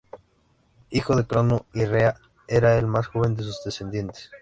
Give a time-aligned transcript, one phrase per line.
[0.89, 2.15] Hijo de Crono y Rea,
[2.47, 4.31] era el más joven de sus descendientes.